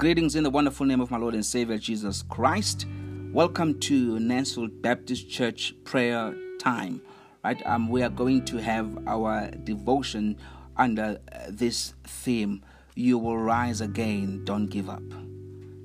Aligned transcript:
Greetings 0.00 0.34
in 0.34 0.44
the 0.44 0.48
wonderful 0.48 0.86
name 0.86 1.02
of 1.02 1.10
my 1.10 1.18
Lord 1.18 1.34
and 1.34 1.44
Savior 1.44 1.76
Jesus 1.76 2.22
Christ. 2.22 2.86
Welcome 3.34 3.78
to 3.80 4.18
Nansfield 4.18 4.80
Baptist 4.80 5.28
Church 5.28 5.74
prayer 5.84 6.34
time. 6.58 7.02
Right, 7.44 7.60
um, 7.66 7.90
we 7.90 8.02
are 8.02 8.08
going 8.08 8.46
to 8.46 8.56
have 8.56 9.06
our 9.06 9.50
devotion 9.50 10.38
under 10.78 11.20
this 11.50 11.92
theme. 12.04 12.64
You 12.94 13.18
will 13.18 13.36
rise 13.36 13.82
again. 13.82 14.42
Don't 14.46 14.68
give 14.68 14.88
up. 14.88 15.02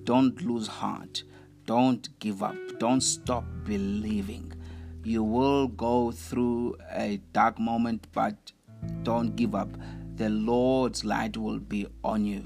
Don't 0.06 0.42
lose 0.42 0.68
heart. 0.68 1.24
Don't 1.66 2.08
give 2.20 2.42
up. 2.42 2.56
Don't 2.80 3.02
stop 3.02 3.44
believing. 3.66 4.54
You 5.04 5.26
will 5.26 5.68
go 5.68 6.14
through 6.14 6.78
a 6.94 7.18
dark 7.34 7.60
moment, 7.60 8.08
but 8.14 8.54
don't 9.04 9.36
give 9.36 9.56
up. 9.56 9.76
The 10.16 10.30
Lord's 10.30 11.04
light 11.04 11.36
will 11.36 11.60
be 11.60 11.88
on 12.02 12.24
you 12.24 12.44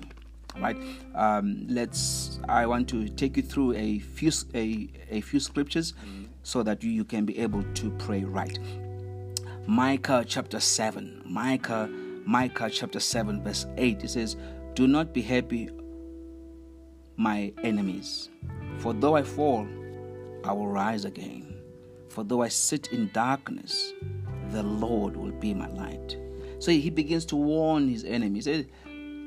right? 0.58 0.78
Um, 1.16 1.66
let's 1.70 2.40
i 2.48 2.66
want 2.66 2.88
to 2.90 3.08
take 3.10 3.38
you 3.38 3.44
through 3.44 3.74
a 3.74 4.00
few 4.00 4.32
a, 4.54 4.90
a 5.10 5.22
few 5.22 5.40
scriptures 5.40 5.94
so 6.44 6.64
that 6.64 6.84
you, 6.84 6.92
you 6.92 7.06
can 7.06 7.26
be 7.26 7.38
able 7.40 7.64
to 7.64 7.92
pray 7.92 8.24
right. 8.24 8.58
Micah 9.68 10.26
chapter 10.28 10.60
7 10.60 11.22
micah 11.26 11.88
micah 12.26 12.70
chapter 12.70 13.00
7 13.00 13.44
verse 13.44 13.68
8 13.78 14.04
it 14.04 14.10
says 14.10 14.36
do 14.74 14.88
not 14.88 15.14
be 15.14 15.22
happy 15.22 15.70
my 17.18 17.54
enemies 17.64 18.30
for 18.80 18.94
though 18.94 19.16
i 19.16 19.22
fall 19.24 19.68
i 20.44 20.52
will 20.52 20.68
rise 20.68 21.06
again. 21.06 21.56
For 22.10 22.24
though 22.24 22.42
i 22.42 22.48
sit 22.48 22.88
in 22.88 23.12
darkness 23.14 23.94
the 24.50 24.64
lord 24.64 25.16
will 25.16 25.32
be 25.32 25.54
my 25.54 25.68
light. 25.68 26.18
So 26.60 26.72
he 26.72 26.90
begins 26.90 27.26
to 27.28 27.36
warn 27.36 27.88
his 27.88 28.04
enemies. 28.04 28.46
He 28.46 28.54
says, 28.54 28.66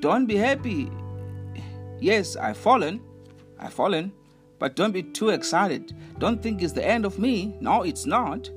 don't 0.01 0.27
be 0.27 0.37
happy 0.37 0.91
Yes, 2.03 2.35
I've 2.35 2.57
fallen. 2.57 3.01
I've 3.61 3.73
fallen. 3.73 4.13
But 4.59 4.75
don't 4.75 4.91
be 4.91 5.05
too 5.05 5.29
excited. 5.29 5.95
Don't 6.19 6.43
think 6.43 6.61
it's 6.61 6.73
the 6.73 6.85
end 6.85 7.05
of 7.05 7.21
me. 7.21 7.57
No, 7.61 7.83
it's 7.83 8.07
not. 8.07 8.51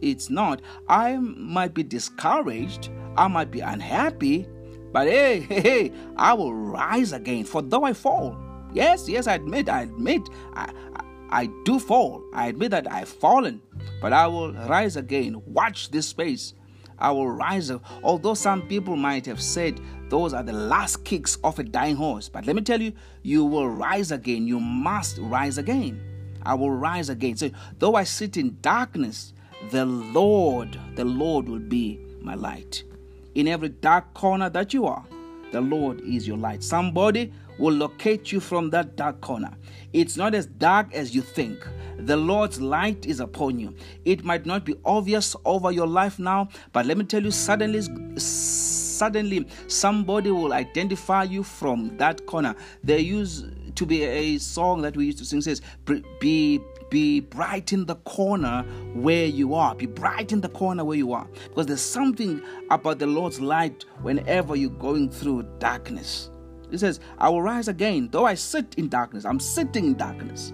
It's 0.00 0.30
not. 0.30 0.62
I 0.88 1.16
might 1.16 1.74
be 1.74 1.82
discouraged. 1.82 2.90
I 3.16 3.26
might 3.26 3.50
be 3.50 3.58
unhappy. 3.58 4.46
But 4.92 5.08
hey, 5.08 5.40
hey, 5.48 5.60
hey, 5.60 5.92
I 6.16 6.32
will 6.34 6.54
rise 6.54 7.12
again. 7.12 7.42
For 7.42 7.60
though 7.60 7.82
I 7.82 7.92
fall, 7.92 8.38
yes, 8.72 9.08
yes, 9.08 9.26
I 9.26 9.34
admit, 9.34 9.68
I 9.68 9.82
admit, 9.82 10.22
I, 10.54 10.72
I, 10.94 11.42
I 11.42 11.48
do 11.64 11.80
fall. 11.80 12.22
I 12.32 12.46
admit 12.46 12.70
that 12.70 12.90
I've 12.92 13.08
fallen. 13.08 13.62
But 14.00 14.12
I 14.12 14.28
will 14.28 14.52
rise 14.52 14.96
again. 14.96 15.42
Watch 15.44 15.90
this 15.90 16.06
space. 16.06 16.54
I 16.98 17.10
will 17.10 17.30
rise 17.30 17.70
up. 17.70 17.84
Although 18.02 18.34
some 18.34 18.62
people 18.62 18.96
might 18.96 19.26
have 19.26 19.40
said 19.40 19.80
those 20.08 20.32
are 20.32 20.42
the 20.42 20.52
last 20.52 21.04
kicks 21.04 21.36
of 21.42 21.58
a 21.58 21.62
dying 21.62 21.96
horse, 21.96 22.28
but 22.28 22.46
let 22.46 22.56
me 22.56 22.62
tell 22.62 22.80
you, 22.80 22.92
you 23.22 23.44
will 23.44 23.68
rise 23.68 24.12
again. 24.12 24.46
You 24.46 24.60
must 24.60 25.18
rise 25.18 25.58
again. 25.58 26.00
I 26.44 26.54
will 26.54 26.70
rise 26.70 27.08
again. 27.08 27.36
So, 27.36 27.50
though 27.78 27.96
I 27.96 28.04
sit 28.04 28.36
in 28.36 28.56
darkness, 28.60 29.32
the 29.70 29.84
Lord, 29.84 30.78
the 30.94 31.04
Lord 31.04 31.48
will 31.48 31.58
be 31.58 31.98
my 32.20 32.34
light. 32.34 32.84
In 33.34 33.48
every 33.48 33.70
dark 33.70 34.14
corner 34.14 34.48
that 34.50 34.72
you 34.72 34.86
are, 34.86 35.04
the 35.52 35.60
Lord 35.60 36.00
is 36.00 36.26
your 36.26 36.36
light. 36.36 36.62
Somebody 36.62 37.32
will 37.58 37.74
locate 37.74 38.32
you 38.32 38.40
from 38.40 38.70
that 38.70 38.96
dark 38.96 39.20
corner. 39.20 39.56
It's 39.92 40.16
not 40.16 40.34
as 40.34 40.46
dark 40.46 40.92
as 40.94 41.14
you 41.14 41.22
think. 41.22 41.66
The 41.98 42.16
Lord's 42.16 42.60
light 42.60 43.06
is 43.06 43.20
upon 43.20 43.58
you. 43.58 43.74
It 44.04 44.24
might 44.24 44.44
not 44.44 44.64
be 44.64 44.76
obvious 44.84 45.34
over 45.44 45.72
your 45.72 45.86
life 45.86 46.18
now, 46.18 46.48
but 46.72 46.86
let 46.86 46.98
me 46.98 47.04
tell 47.04 47.22
you, 47.22 47.30
suddenly, 47.30 47.82
suddenly 48.18 49.46
somebody 49.66 50.30
will 50.30 50.52
identify 50.52 51.22
you 51.22 51.42
from 51.42 51.96
that 51.96 52.26
corner. 52.26 52.54
They 52.84 53.00
used 53.00 53.46
to 53.76 53.86
be 53.86 54.02
a 54.02 54.38
song 54.38 54.82
that 54.82 54.96
we 54.96 55.06
used 55.06 55.18
to 55.18 55.24
sing 55.24 55.40
says, 55.40 55.62
"Be 56.20 56.60
be 56.90 57.20
bright 57.20 57.72
in 57.72 57.86
the 57.86 57.96
corner 57.96 58.64
where 58.94 59.26
you 59.26 59.54
are. 59.54 59.74
Be 59.74 59.86
bright 59.86 60.32
in 60.32 60.40
the 60.40 60.48
corner 60.48 60.84
where 60.84 60.96
you 60.96 61.12
are. 61.12 61.26
Because 61.48 61.66
there's 61.66 61.80
something 61.80 62.40
about 62.70 62.98
the 62.98 63.06
Lord's 63.06 63.40
light 63.40 63.84
whenever 64.02 64.56
you're 64.56 64.70
going 64.70 65.10
through 65.10 65.44
darkness. 65.58 66.30
He 66.70 66.78
says, 66.78 67.00
I 67.18 67.28
will 67.28 67.42
rise 67.42 67.68
again, 67.68 68.08
though 68.10 68.24
I 68.24 68.34
sit 68.34 68.74
in 68.76 68.88
darkness. 68.88 69.24
I'm 69.24 69.40
sitting 69.40 69.86
in 69.86 69.94
darkness. 69.94 70.52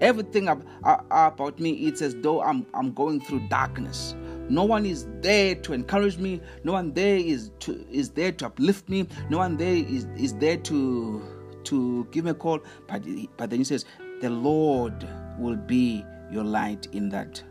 Everything 0.00 0.48
about 0.48 1.60
me, 1.60 1.72
it's 1.86 2.00
as 2.00 2.14
though 2.16 2.42
I'm, 2.42 2.66
I'm 2.74 2.92
going 2.92 3.20
through 3.20 3.46
darkness. 3.48 4.14
No 4.48 4.64
one 4.64 4.86
is 4.86 5.06
there 5.20 5.54
to 5.56 5.72
encourage 5.72 6.16
me. 6.16 6.40
No 6.64 6.72
one 6.72 6.92
there 6.92 7.16
is 7.16 7.52
to 7.60 7.86
is 7.88 8.10
there 8.10 8.32
to 8.32 8.46
uplift 8.46 8.88
me. 8.88 9.06
No 9.28 9.38
one 9.38 9.56
there 9.56 9.76
is, 9.76 10.06
is 10.16 10.34
there 10.34 10.56
to 10.56 11.22
to 11.70 12.06
give 12.10 12.24
me 12.24 12.32
a 12.32 12.34
call. 12.34 12.60
But 12.86 13.02
but 13.36 13.50
then 13.50 13.60
he 13.60 13.64
says, 13.64 13.84
the 14.20 14.30
Lord 14.30 15.06
will 15.38 15.56
be 15.56 16.04
your 16.30 16.44
light 16.44 16.86
in 16.92 17.08
that 17.10 17.42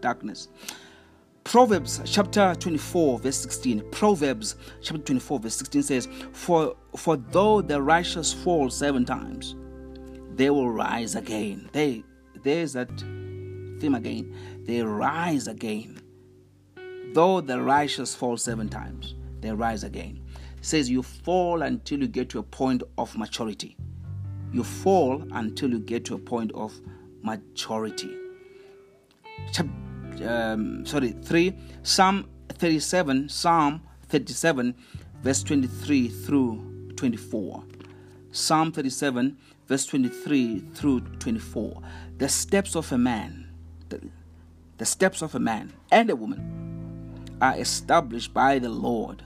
darkness. 0.00 0.48
Proverbs 1.44 2.00
chapter 2.04 2.54
24, 2.54 3.18
verse 3.18 3.36
16. 3.36 3.90
Proverbs 3.90 4.56
chapter 4.82 5.02
24, 5.02 5.40
verse 5.40 5.54
16 5.56 5.82
says, 5.82 6.08
For 6.32 6.76
for 6.96 7.16
though 7.16 7.60
the 7.60 7.80
righteous 7.80 8.32
fall 8.32 8.70
seven 8.70 9.04
times, 9.04 9.54
they 10.34 10.50
will 10.50 10.70
rise 10.70 11.14
again. 11.14 11.68
They 11.72 12.04
there's 12.42 12.72
that 12.74 12.90
theme 13.80 13.94
again. 13.94 14.34
They 14.64 14.82
rise 14.82 15.46
again. 15.48 16.00
Though 17.12 17.40
the 17.40 17.60
righteous 17.60 18.14
fall 18.14 18.36
seven 18.36 18.68
times, 18.68 19.14
they 19.40 19.50
rise 19.50 19.82
again. 19.84 20.19
Says 20.60 20.90
you 20.90 21.02
fall 21.02 21.62
until 21.62 22.00
you 22.00 22.08
get 22.08 22.28
to 22.30 22.38
a 22.38 22.42
point 22.42 22.82
of 22.98 23.16
maturity. 23.16 23.76
You 24.52 24.64
fall 24.64 25.22
until 25.32 25.70
you 25.70 25.78
get 25.78 26.04
to 26.06 26.14
a 26.14 26.18
point 26.18 26.52
of 26.52 26.78
maturity. 27.22 28.16
Um, 30.24 30.84
sorry, 30.84 31.12
3, 31.22 31.56
Psalm 31.82 32.28
37, 32.50 33.28
Psalm 33.28 33.80
37, 34.08 34.74
verse 35.22 35.42
23 35.42 36.08
through 36.08 36.92
24. 36.96 37.64
Psalm 38.32 38.72
37, 38.72 39.36
verse 39.66 39.86
23 39.86 40.60
through 40.74 41.00
24. 41.00 41.82
The 42.18 42.28
steps 42.28 42.76
of 42.76 42.92
a 42.92 42.98
man, 42.98 43.50
the, 43.88 44.00
the 44.78 44.84
steps 44.84 45.22
of 45.22 45.34
a 45.34 45.40
man 45.40 45.72
and 45.90 46.10
a 46.10 46.16
woman 46.16 47.36
are 47.40 47.56
established 47.56 48.34
by 48.34 48.58
the 48.58 48.68
Lord 48.68 49.24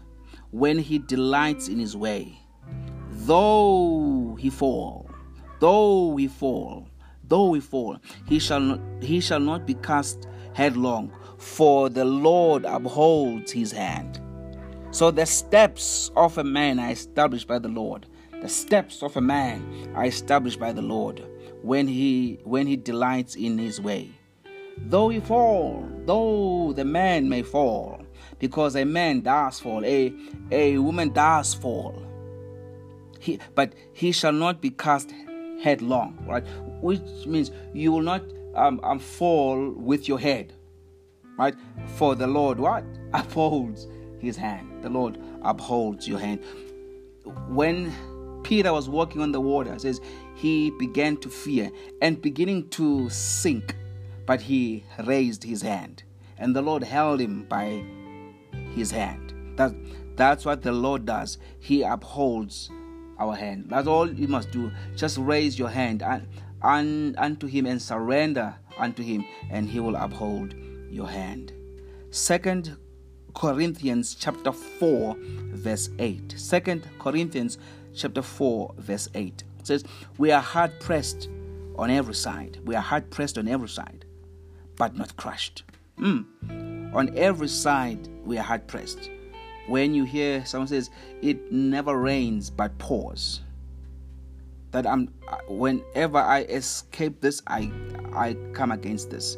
when 0.55 0.79
he 0.79 1.01
delights 1.01 1.67
in 1.67 1.81
his 1.81 1.97
way. 1.97 2.39
Though 3.11 4.37
he 4.39 4.51
fall, 4.51 5.11
though 5.59 6.15
he 6.17 6.29
fall, 6.29 6.89
though 7.27 7.55
he 7.55 7.61
fall, 7.61 7.99
he 8.29 8.39
shall 8.39 8.61
not, 8.61 8.81
he 9.03 9.21
shall 9.21 9.41
not 9.41 9.67
be 9.67 9.75
cast 9.75 10.29
headlong, 10.53 11.13
for 11.39 11.89
the 11.89 12.05
Lord 12.05 12.65
upholds 12.67 13.51
his 13.51 13.73
hand. 13.73 14.21
So 14.93 15.11
the 15.11 15.27
steps 15.27 16.13
of 16.15 16.39
a 16.39 16.45
man 16.45 16.79
are 16.79 16.91
established 16.93 17.49
by 17.49 17.59
the 17.59 17.69
Lord. 17.69 18.07
The 18.41 18.49
steps 18.49 19.03
of 19.03 19.17
a 19.17 19.21
man 19.21 19.91
are 19.97 20.05
established 20.05 20.61
by 20.61 20.73
the 20.73 20.83
Lord 20.83 21.21
when 21.63 21.89
he 21.89 22.39
when 22.45 22.69
he 22.69 22.77
delights 22.77 23.35
in 23.35 23.59
his 23.59 23.81
way. 23.81 24.13
Though 24.77 25.09
he 25.09 25.19
fall, 25.19 25.85
though 26.07 26.73
the 26.73 26.85
man 26.85 27.29
may 27.29 27.43
fall, 27.43 28.04
because 28.45 28.77
a 28.77 28.85
man 28.85 29.23
does 29.23 29.59
fall, 29.59 29.83
a, 29.87 30.13
a 30.51 30.77
woman 30.77 31.09
does 31.15 31.55
fall. 31.55 32.03
He, 33.19 33.41
but 33.55 33.73
he 33.95 34.13
shall 34.13 34.35
not 34.35 34.61
be 34.61 34.69
cast 34.69 35.15
headlong, 35.63 36.23
right? 36.29 36.45
Which 36.83 37.01
means 37.25 37.51
you 37.73 37.91
will 37.91 38.03
not 38.03 38.23
um, 38.55 38.81
um, 38.83 38.99
fall 38.99 39.71
with 39.71 40.09
your 40.09 40.19
head. 40.19 40.53
Right? 41.39 41.55
For 41.97 42.15
the 42.15 42.27
Lord 42.27 42.61
what? 42.61 42.85
Upholds 43.15 43.89
his 44.19 44.37
hand. 44.37 44.83
The 44.83 44.91
Lord 44.91 45.19
upholds 45.43 46.07
your 46.07 46.19
hand. 46.19 46.41
When 47.49 47.95
Peter 48.43 48.75
was 48.75 48.91
walking 48.91 49.23
on 49.23 49.33
the 49.33 49.41
water, 49.41 49.79
says 49.79 50.03
he 50.35 50.71
began 50.79 51.17
to 51.19 51.31
fear 51.31 51.71
and 52.03 52.21
beginning 52.21 52.69
to 52.71 53.09
sink, 53.09 53.75
but 54.27 54.43
he 54.43 54.85
raised 55.07 55.45
his 55.45 55.63
hand, 55.63 56.03
and 56.37 56.55
the 56.55 56.61
Lord 56.61 56.83
held 56.83 57.23
him 57.23 57.45
by 57.45 57.83
his 58.75 58.91
hand. 58.91 59.35
That, 59.57 59.75
that's 60.17 60.45
what 60.45 60.63
the 60.63 60.73
Lord 60.73 61.07
does. 61.07 61.39
He 61.59 61.83
upholds 61.83 62.71
our 63.19 63.35
hand. 63.35 63.67
That's 63.69 63.87
all 63.87 64.11
you 64.11 64.29
must 64.29 64.51
do. 64.51 64.71
Just 64.97 65.19
raise 65.19 65.59
your 65.59 65.69
hand 65.69 66.03
and, 66.03 66.27
and 66.63 67.17
unto 67.19 67.47
him 67.47 67.67
and 67.67 67.81
surrender 67.81 68.55
unto 68.79 69.03
him, 69.03 69.25
and 69.51 69.69
he 69.69 69.81
will 69.81 69.97
uphold 69.97 70.55
your 70.91 71.09
hand. 71.09 71.53
Second 72.11 72.77
Corinthians 73.35 74.15
chapter 74.15 74.53
4 74.53 75.17
verse 75.19 75.91
8. 75.99 76.35
Second 76.37 76.89
Corinthians 76.99 77.59
chapter 77.95 78.23
4 78.23 78.75
verse 78.79 79.09
8 79.15 79.45
it 79.59 79.67
says, 79.67 79.85
"We 80.19 80.31
are 80.31 80.43
hard 80.43 80.79
pressed 80.81 81.29
on 81.77 81.91
every 81.91 82.15
side. 82.15 82.61
We 82.65 82.75
are 82.75 82.83
hard 82.83 83.11
pressed 83.11 83.39
on 83.39 83.49
every 83.49 83.69
side, 83.69 84.05
but 84.77 84.97
not 84.97 85.17
crushed." 85.17 85.65
Mm. 85.99 86.74
On 86.95 87.11
every 87.17 87.49
side 87.49 88.09
we 88.25 88.39
are 88.39 88.43
hard 88.43 88.67
pressed. 88.67 89.11
When 89.67 89.95
you 89.95 90.05
hear 90.05 90.45
someone 90.45 90.69
says, 90.69 90.91
"It 91.23 91.51
never 91.51 91.99
rains 91.99 92.51
but 92.51 92.77
pours," 92.79 93.41
that 94.71 94.87
I'm 94.87 95.13
uh, 95.27 95.39
whenever 95.49 96.19
I 96.19 96.43
escape 96.43 97.21
this, 97.21 97.43
I 97.47 97.73
I 98.15 98.37
come 98.53 98.71
against 98.71 99.11
this. 99.11 99.37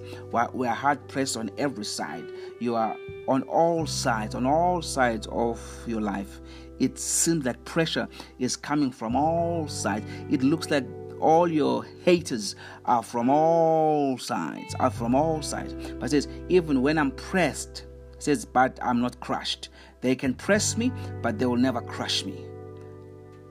We 0.53 0.67
are 0.67 0.75
hard 0.75 1.09
pressed 1.09 1.37
on 1.37 1.51
every 1.57 1.85
side. 1.85 2.25
You 2.61 2.75
are 2.75 2.97
on 3.29 3.43
all 3.45 3.87
sides, 3.87 4.35
on 4.35 4.47
all 4.47 4.83
sides 4.83 5.27
of 5.29 5.61
your 5.87 6.01
life. 6.01 6.41
It 6.79 6.99
seems 6.99 7.47
like 7.47 7.65
pressure 7.65 8.07
is 8.39 8.57
coming 8.57 8.91
from 8.91 9.17
all 9.17 9.67
sides. 9.67 10.05
It 10.29 10.43
looks 10.43 10.71
like 10.71 10.85
all 11.21 11.49
your 11.49 11.85
haters 12.05 12.57
are 12.85 13.03
from 13.03 13.31
all 13.31 14.19
sides, 14.19 14.75
are 14.81 14.91
from 14.91 15.15
all 15.15 15.43
sides. 15.43 15.75
But 15.99 16.11
says, 16.11 16.29
even 16.49 16.83
when 16.83 16.99
I'm 16.99 17.11
pressed, 17.13 17.85
says, 18.19 18.45
but 18.45 18.79
I'm 18.83 19.01
not 19.01 19.21
crushed. 19.21 19.69
They 20.01 20.15
can 20.15 20.35
press 20.35 20.77
me, 20.77 20.93
but 21.23 21.39
they 21.39 21.47
will 21.47 21.57
never 21.57 21.81
crush 21.81 22.25
me. 22.25 22.45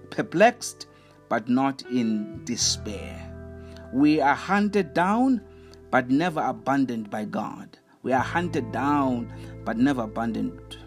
Perplexed, 0.10 0.88
but 1.30 1.50
not 1.50 1.82
in 1.92 2.44
despair. 2.46 3.22
We 3.94 4.22
are 4.22 4.36
hunted 4.36 4.94
down, 4.94 5.42
but 5.92 6.10
never 6.10 6.42
abandoned 6.42 7.10
by 7.10 7.26
God. 7.26 7.78
We 8.04 8.14
are 8.14 8.24
hunted 8.24 8.72
down, 8.72 9.32
but 9.64 9.78
never 9.78 10.04
abandoned 10.04 10.78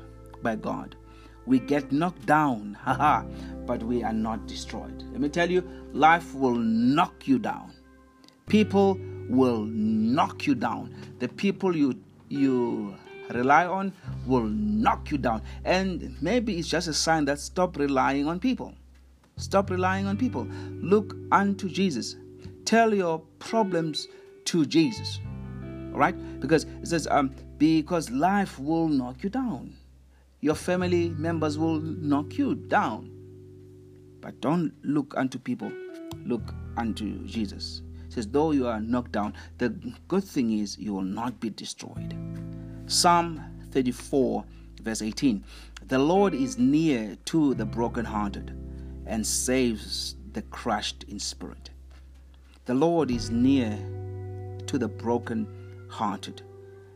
by 0.43 0.57
God. 0.57 0.97
We 1.49 1.59
get 1.61 1.91
knocked 1.91 2.27
down, 2.27 2.75
haha, 2.85 3.25
but 3.67 3.83
we 3.83 4.05
are 4.05 4.13
not 4.13 4.47
destroyed. 4.47 5.03
Let 5.13 5.21
me 5.21 5.31
tell 5.31 5.51
you, 5.51 5.63
life 5.95 6.35
will 6.35 6.57
knock 6.57 7.27
you 7.27 7.39
down. 7.39 7.73
People 8.49 9.01
will 9.31 9.65
knock 9.65 10.47
you 10.47 10.55
down. 10.55 10.95
The 11.21 11.29
people 11.29 11.75
you 11.75 11.99
you 12.29 12.95
rely 13.31 13.67
on 13.67 13.95
will 14.27 14.45
knock 14.45 15.11
you 15.11 15.17
down. 15.17 15.41
And 15.65 16.17
maybe 16.21 16.59
it's 16.59 16.69
just 16.69 16.87
a 16.87 16.93
sign 16.95 17.25
that 17.25 17.39
stop 17.39 17.79
relying 17.79 18.27
on 18.27 18.41
people. 18.41 18.75
Stop 19.39 19.71
relying 19.71 20.07
on 20.07 20.19
people. 20.19 20.47
Look 20.71 21.17
unto 21.33 21.71
Jesus. 21.71 22.17
Tell 22.67 22.93
your 22.93 23.21
problems 23.39 24.09
to 24.47 24.67
Jesus. 24.67 25.21
All 25.93 25.99
right? 25.99 26.41
Because 26.41 26.65
it 26.65 26.89
says, 26.89 27.07
um, 27.11 27.35
because 27.57 28.11
life 28.11 28.59
will 28.59 28.89
knock 28.89 29.23
you 29.23 29.31
down. 29.31 29.75
Your 30.41 30.55
family 30.55 31.11
members 31.11 31.59
will 31.59 31.81
knock 31.81 32.39
you 32.39 32.55
down. 32.55 33.11
But 34.21 34.41
don't 34.41 34.73
look 34.85 35.15
unto 35.17 35.39
people, 35.39 35.73
look 36.25 36.55
unto 36.77 37.25
Jesus. 37.27 37.83
It 38.07 38.13
says, 38.13 38.29
though 38.29 38.53
you 38.53 38.67
are 38.67 38.81
knocked 38.81 39.13
down, 39.13 39.35
the 39.59 39.71
good 40.07 40.25
thing 40.25 40.59
is 40.59 40.79
you 40.79 40.95
will 40.95 41.03
not 41.03 41.41
be 41.41 41.51
destroyed. 41.51 42.15
Psalm 42.87 43.43
34, 43.73 44.45
verse 44.83 45.03
18 45.03 45.45
The 45.87 45.99
Lord 45.99 46.35
is 46.35 46.57
near 46.57 47.17
to 47.27 47.55
the 47.55 47.67
brokenhearted 47.67 48.57
and 49.07 49.27
saves 49.27 50.17
the 50.33 50.43
crushed 50.43 51.05
in 51.09 51.19
spirit. 51.19 51.71
The 52.65 52.75
Lord 52.75 53.11
is 53.11 53.31
near 53.31 53.77
to 54.67 54.79
the 54.79 54.89
broken 54.89 55.49
hearted 55.89 56.43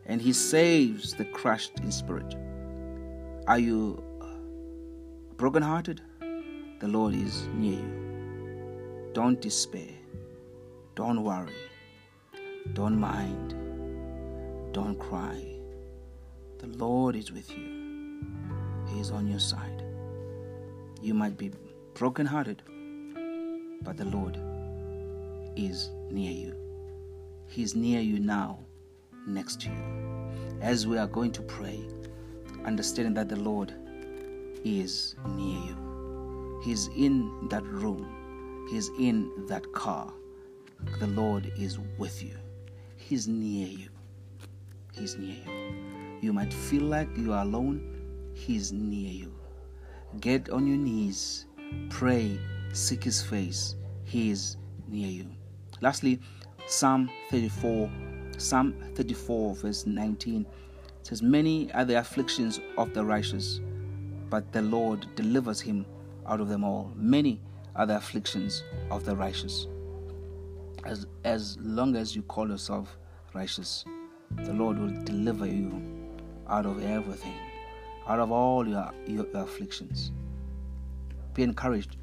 and 0.06 0.20
he 0.20 0.32
saves 0.32 1.14
the 1.14 1.24
crushed 1.24 1.78
in 1.80 1.90
spirit. 1.90 2.36
Are 3.48 3.58
you 3.58 4.00
broken 5.36 5.62
hearted? 5.62 6.00
The 6.78 6.86
Lord 6.86 7.12
is 7.12 7.48
near 7.54 7.72
you. 7.72 9.10
Don't 9.14 9.40
despair. 9.40 9.90
Don't 10.94 11.24
worry. 11.24 11.52
Don't 12.74 13.00
mind. 13.00 13.54
Don't 14.72 14.96
cry. 14.96 15.44
The 16.58 16.68
Lord 16.68 17.16
is 17.16 17.32
with 17.32 17.50
you. 17.50 18.20
He 18.92 19.00
is 19.00 19.10
on 19.10 19.26
your 19.26 19.40
side. 19.40 19.82
You 21.00 21.12
might 21.12 21.36
be 21.36 21.50
brokenhearted, 21.94 22.62
but 23.82 23.96
the 23.96 24.04
Lord 24.04 24.38
is 25.56 25.90
near 26.12 26.30
you. 26.30 26.54
He's 27.48 27.74
near 27.74 28.00
you 28.00 28.20
now, 28.20 28.60
next 29.26 29.62
to 29.62 29.68
you. 29.68 30.30
As 30.60 30.86
we 30.86 30.96
are 30.96 31.08
going 31.08 31.32
to 31.32 31.42
pray, 31.42 31.84
understanding 32.64 33.14
that 33.14 33.28
the 33.28 33.36
Lord 33.36 33.74
is 34.64 35.16
near 35.36 35.58
you. 35.58 36.60
He's 36.64 36.88
in 36.96 37.48
that 37.48 37.64
room, 37.64 38.66
He's 38.70 38.88
in 38.98 39.46
that 39.48 39.70
car. 39.72 40.12
The 40.98 41.06
Lord 41.08 41.52
is 41.56 41.78
with 41.98 42.22
you. 42.22 42.36
He's 42.96 43.28
near 43.28 43.68
you. 43.68 43.88
He's 44.92 45.16
near 45.16 45.36
you. 45.46 46.18
You 46.20 46.32
might 46.32 46.52
feel 46.52 46.82
like 46.82 47.08
you 47.16 47.32
are 47.32 47.42
alone. 47.42 48.32
He's 48.34 48.72
near 48.72 49.12
you. 49.12 49.34
Get 50.20 50.50
on 50.50 50.66
your 50.66 50.76
knees 50.76 51.46
Pray, 51.90 52.38
seek 52.72 53.04
his 53.04 53.22
face. 53.22 53.76
He 54.04 54.30
is 54.30 54.56
near 54.88 55.08
you. 55.08 55.26
Lastly, 55.80 56.20
Psalm 56.66 57.10
34, 57.30 57.90
Psalm 58.38 58.74
34, 58.94 59.54
verse 59.56 59.86
19 59.86 60.46
says, 61.02 61.22
Many 61.22 61.72
are 61.72 61.84
the 61.84 61.98
afflictions 61.98 62.60
of 62.78 62.94
the 62.94 63.04
righteous, 63.04 63.60
but 64.30 64.52
the 64.52 64.62
Lord 64.62 65.06
delivers 65.16 65.60
him 65.60 65.84
out 66.26 66.40
of 66.40 66.48
them 66.48 66.64
all. 66.64 66.92
Many 66.94 67.40
are 67.76 67.86
the 67.86 67.96
afflictions 67.96 68.62
of 68.90 69.04
the 69.04 69.16
righteous. 69.16 69.66
As, 70.84 71.06
as 71.24 71.56
long 71.60 71.96
as 71.96 72.14
you 72.16 72.22
call 72.22 72.48
yourself 72.48 72.96
righteous, 73.34 73.84
the 74.36 74.52
Lord 74.52 74.78
will 74.78 75.04
deliver 75.04 75.46
you 75.46 75.82
out 76.48 76.66
of 76.66 76.82
everything, 76.82 77.36
out 78.06 78.18
of 78.18 78.32
all 78.32 78.66
your, 78.66 78.90
your, 79.06 79.26
your 79.32 79.42
afflictions. 79.42 80.12
Be 81.34 81.42
encouraged. 81.42 81.96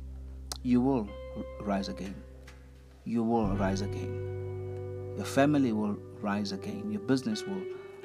You 0.64 0.82
will 0.82 1.10
rise 1.62 1.88
again. 1.88 2.16
You 3.06 3.24
will 3.24 3.56
rise 3.56 3.82
again. 3.82 5.14
Your 5.16 5.26
family 5.26 5.72
will 5.72 5.98
rise 6.22 6.52
again. 6.52 6.92
Your 6.92 7.02
business 7.02 7.44
will 7.44 7.62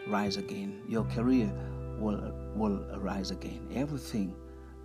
rise 0.06 0.37
again. 0.37 0.83
Your 0.89 1.05
career 1.05 1.53
will, 1.99 2.33
will 2.55 2.85
rise 2.99 3.31
again. 3.31 3.69
Everything 3.75 4.35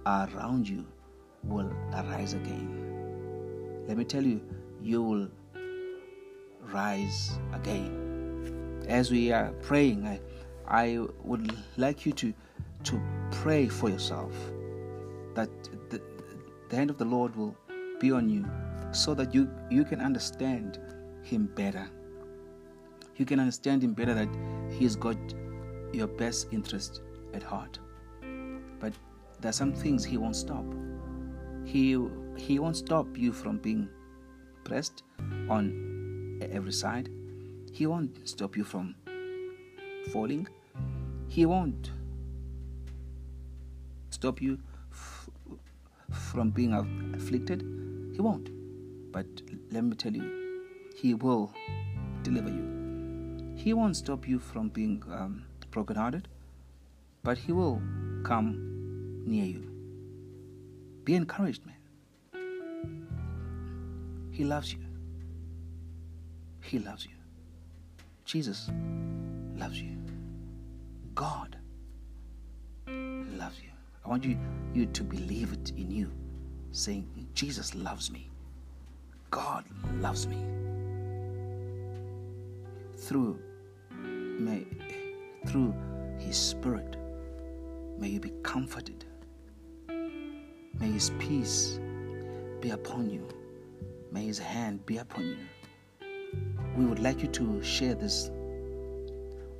around 0.06 0.68
you 0.68 0.86
will 1.44 1.72
arise 1.94 2.34
again. 2.34 3.86
Let 3.88 3.98
me 3.98 4.04
tell 4.04 4.24
you, 4.24 4.42
you 4.82 5.02
will 5.02 5.30
rise 6.72 7.38
again. 7.54 8.86
As 8.88 9.12
we 9.12 9.32
are 9.32 9.52
praying, 9.62 10.08
I, 10.08 10.20
I 10.68 11.06
would 11.24 11.56
like 11.78 12.06
you 12.06 12.12
to, 12.14 12.34
to 12.86 13.02
pray 13.32 13.68
for 13.68 13.90
yourself 13.90 14.34
that 15.36 15.50
the, 15.90 16.02
the 16.70 16.76
hand 16.76 16.90
of 16.90 16.98
the 16.98 17.06
Lord 17.06 17.36
will 17.36 17.56
be 18.00 18.12
on 18.12 18.30
you 18.30 18.46
so 18.92 19.14
that 19.14 19.34
you, 19.34 19.50
you 19.70 19.84
can 19.84 20.00
understand 20.02 20.80
Him 21.24 21.50
better. 21.56 21.90
You 23.20 23.26
can 23.26 23.40
understand 23.40 23.84
Him 23.84 23.94
better 23.94 24.14
that 24.14 24.30
He's 24.72 24.96
got 24.96 25.18
your 25.94 26.08
best 26.08 26.48
interest 26.52 27.02
at 27.34 27.44
heart. 27.44 27.78
But 28.80 28.94
there 29.42 29.50
are 29.50 29.54
some 29.54 29.74
things 29.74 30.06
He 30.06 30.18
won't 30.18 30.38
stop. 30.38 30.66
He, 31.66 32.00
he 32.38 32.58
won't 32.58 32.78
stop 32.78 33.18
you 33.18 33.34
from 33.34 33.58
being 33.58 33.90
pressed 34.64 35.04
on 35.50 36.40
every 36.52 36.72
side. 36.72 37.10
He 37.74 37.86
won't 37.86 38.28
stop 38.28 38.56
you 38.56 38.64
from 38.64 38.96
falling. 40.14 40.48
He 41.28 41.46
won't 41.46 41.92
stop 44.10 44.42
you 44.42 44.58
from 46.10 46.52
being 46.52 46.74
afflicted? 47.14 47.62
He 48.14 48.22
won't. 48.22 48.50
But 49.12 49.28
let 49.72 49.84
me 49.84 49.96
tell 49.96 50.14
you, 50.14 50.64
He 50.96 51.14
will 51.14 51.54
deliver 52.24 52.50
you. 52.50 52.79
He 53.60 53.74
won't 53.74 53.98
stop 53.98 54.26
you 54.26 54.40
from 54.40 54.70
being 54.70 55.04
um, 55.12 55.44
brokenhearted, 55.70 56.30
but 57.24 57.38
He 57.38 57.52
will 57.52 57.82
come 58.24 59.22
near 59.26 59.44
you. 59.44 59.70
Be 61.04 61.16
encouraged, 61.16 61.64
man. 61.66 61.76
He 64.32 64.46
loves 64.46 64.72
you. 64.72 64.80
He 66.62 66.80
loves 66.80 67.06
you. 67.06 67.12
Jesus 68.24 68.72
loves 69.58 69.82
you. 69.82 69.98
God 71.14 71.58
loves 72.88 73.60
you. 73.62 73.72
I 74.06 74.08
want 74.08 74.24
you, 74.24 74.38
you 74.74 74.86
to 74.86 75.04
believe 75.04 75.52
it 75.52 75.74
in 75.76 75.92
you, 75.92 76.10
saying, 76.72 77.28
Jesus 77.34 77.76
loves 77.76 78.10
me. 78.10 78.30
God 79.30 79.66
loves 80.00 80.28
me. 80.28 80.46
Through 82.96 83.38
may 84.40 84.66
through 85.48 85.74
his 86.18 86.38
spirit 86.38 86.96
may 87.98 88.08
you 88.08 88.20
be 88.20 88.32
comforted. 88.44 89.06
May 89.88 90.92
his 90.92 91.12
peace 91.20 91.80
be 92.62 92.72
upon 92.72 93.10
you. 93.10 93.28
May 94.12 94.26
his 94.26 94.40
hand 94.40 94.86
be 94.86 94.98
upon 94.98 95.26
you. 95.26 95.38
We 96.78 96.86
would 96.86 97.00
like 97.00 97.22
you 97.22 97.28
to 97.30 97.62
share 97.62 97.96
this 97.96 98.32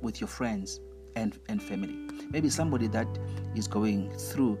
with 0.00 0.20
your 0.20 0.28
friends 0.28 0.80
and, 1.16 1.38
and 1.48 1.62
family. 1.62 1.96
Maybe 2.30 2.48
somebody 2.48 2.86
that 2.88 3.06
is 3.54 3.68
going 3.68 4.10
through 4.16 4.58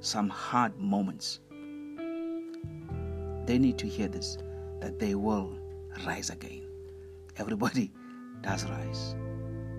some 0.00 0.28
hard 0.28 0.78
moments. 0.78 1.40
They 3.46 3.58
need 3.58 3.78
to 3.78 3.86
hear 3.86 4.08
this 4.08 4.38
that 4.80 4.98
they 4.98 5.14
will 5.14 5.58
rise 6.06 6.30
again. 6.30 6.66
Everybody 7.36 7.92
does 8.42 8.64
rise. 8.64 9.14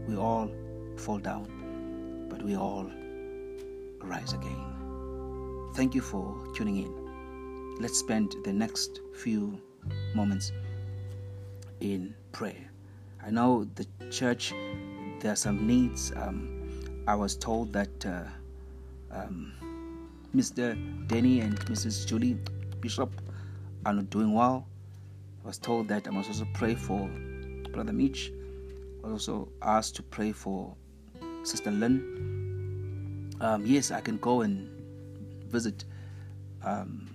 We 0.07 0.15
all 0.17 0.49
fall 0.97 1.17
down, 1.17 2.27
but 2.29 2.41
we 2.41 2.55
all 2.55 2.89
rise 4.01 4.33
again. 4.33 5.71
Thank 5.75 5.95
you 5.95 6.01
for 6.01 6.35
tuning 6.55 6.77
in. 6.77 7.75
Let's 7.79 7.99
spend 7.99 8.35
the 8.43 8.53
next 8.53 9.01
few 9.13 9.59
moments 10.13 10.51
in 11.81 12.15
prayer. 12.31 12.69
I 13.25 13.31
know 13.31 13.65
the 13.75 13.85
church, 14.09 14.53
there 15.19 15.31
are 15.31 15.35
some 15.35 15.65
needs. 15.65 16.11
Um, 16.15 17.03
I 17.07 17.15
was 17.15 17.35
told 17.35 17.73
that 17.73 18.05
uh, 18.05 18.23
um, 19.11 19.53
Mr. 20.35 20.75
Denny 21.07 21.41
and 21.41 21.59
Mrs. 21.65 22.05
Julie 22.05 22.37
Bishop 22.79 23.09
are 23.85 23.93
not 23.93 24.09
doing 24.09 24.33
well. 24.33 24.67
I 25.43 25.47
was 25.47 25.57
told 25.57 25.87
that 25.87 26.07
I 26.07 26.11
must 26.11 26.29
also 26.29 26.47
pray 26.53 26.75
for 26.75 27.09
Brother 27.71 27.93
Mitch. 27.93 28.31
Also 29.05 29.49
asked 29.61 29.95
to 29.97 30.03
pray 30.03 30.31
for 30.31 30.75
Sister 31.43 31.69
Lynn. 31.69 33.31
Um, 33.39 33.65
yes, 33.65 33.91
I 33.91 34.01
can 34.01 34.17
go 34.17 34.41
and 34.41 34.69
visit 35.47 35.85
um, 36.63 37.07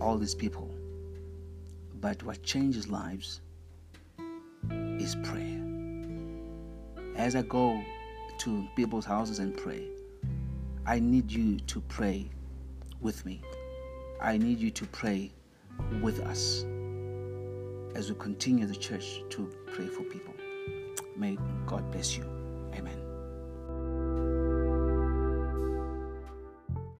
all 0.00 0.18
these 0.18 0.34
people. 0.34 0.74
But 2.00 2.22
what 2.24 2.42
changes 2.42 2.88
lives 2.88 3.40
is 4.98 5.16
prayer. 5.22 5.60
As 7.16 7.36
I 7.36 7.42
go 7.42 7.80
to 8.38 8.68
people's 8.74 9.04
houses 9.04 9.38
and 9.38 9.56
pray, 9.56 9.86
I 10.84 10.98
need 10.98 11.30
you 11.30 11.60
to 11.60 11.80
pray 11.82 12.28
with 13.00 13.24
me. 13.24 13.40
I 14.20 14.36
need 14.36 14.58
you 14.58 14.70
to 14.72 14.84
pray 14.86 15.30
with 16.02 16.20
us 16.20 16.64
as 17.94 18.10
we 18.10 18.16
continue 18.16 18.66
the 18.66 18.74
church 18.74 19.22
to 19.30 19.48
pray 19.66 19.86
for 19.86 20.02
people. 20.04 20.34
May 21.16 21.38
God 21.66 21.90
bless 21.92 22.16
you. 22.16 22.33